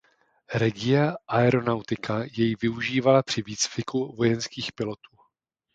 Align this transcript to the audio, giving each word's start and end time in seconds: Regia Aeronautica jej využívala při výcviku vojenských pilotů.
Regia 0.53 1.15
Aeronautica 1.27 2.23
jej 2.37 2.55
využívala 2.61 3.23
při 3.23 3.41
výcviku 3.41 4.15
vojenských 4.15 4.73
pilotů. 4.73 5.15